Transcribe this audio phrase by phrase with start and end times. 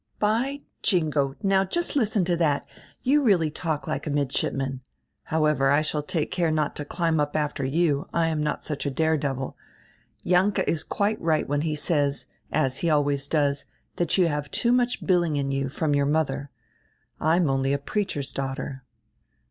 [0.17, 2.63] '"By Jingo.' Now just listen to diat.
[3.03, 4.81] You really talk like a midshipman.
[5.25, 8.87] However, I shall take care not to climb up after you, I am not such
[8.87, 9.55] a dare devil.
[10.25, 13.65] Jalinke is quite right when he says, as he always does,
[13.97, 16.49] that you have too much Billing in you, from your modier.
[17.19, 18.83] I am only a preacher's daughter."